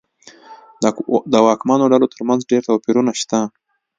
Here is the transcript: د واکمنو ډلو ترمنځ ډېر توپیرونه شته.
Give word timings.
د 1.31 1.33
واکمنو 1.47 1.91
ډلو 1.93 2.11
ترمنځ 2.13 2.41
ډېر 2.51 2.61
توپیرونه 2.67 3.11
شته. 3.21 3.39